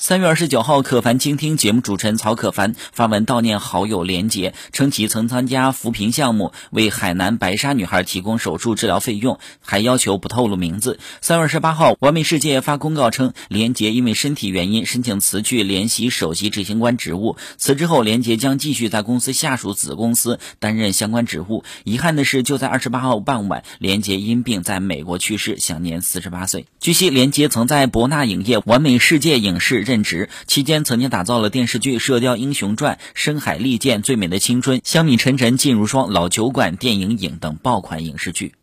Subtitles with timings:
[0.00, 11.00] 三月二十九号，可凡倾听节目主持人曹可凡发文悼念好友连杰，称其曾参加扶贫项目，为海南白沙女孩提供手术治疗费用，还要求不透露名字。
[11.20, 17.36] 三月二十八号，完美世界发公告称，连杰因为身体原因申请辞去联席首席执行官职务。
[17.56, 21.64] 辞职后，连杰将继续在公司下属子公司担任相关职务。
[21.82, 26.66] 遗憾的是，就在二十八号傍晚，连杰因病在美国去世，享年四十八岁。
[26.78, 29.87] 据悉，连杰曾在博纳影业、完美世界影视。
[29.88, 38.58] 任职期间，曾经打造了电视剧《射雕英雄传》《深海利剑》《最美的青春》《香蜜沉沉烬如霜》《老酒馆》电影影等爆款影视剧。